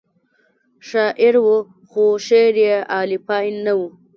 شاعر 0.87 1.35
و 1.43 1.47
خو 1.89 2.03
شعر 2.27 2.53
یې 2.65 2.75
اعلی 2.97 3.17
پای 3.27 3.47
نه 3.65 3.73
و. 3.77 3.81